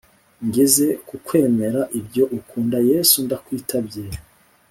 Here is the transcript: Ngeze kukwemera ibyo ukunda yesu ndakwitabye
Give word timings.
Ngeze 0.47 0.87
kukwemera 1.07 1.81
ibyo 1.99 2.23
ukunda 2.37 2.77
yesu 2.89 3.17
ndakwitabye 3.25 4.05